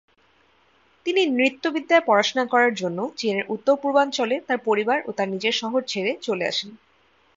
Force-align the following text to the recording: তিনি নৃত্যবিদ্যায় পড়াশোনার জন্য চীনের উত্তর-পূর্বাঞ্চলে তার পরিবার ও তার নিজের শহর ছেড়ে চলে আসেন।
তিনি 1.05 1.21
নৃত্যবিদ্যায় 1.31 2.03
পড়াশোনার 2.05 2.47
জন্য 2.75 2.99
চীনের 3.17 3.45
উত্তর-পূর্বাঞ্চলে 3.49 4.35
তার 4.47 4.59
পরিবার 4.67 4.97
ও 5.07 5.17
তার 5.17 5.27
নিজের 5.29 5.55
শহর 5.61 5.81
ছেড়ে 5.83 6.11
চলে 6.21 6.45
আসেন। 6.47 6.69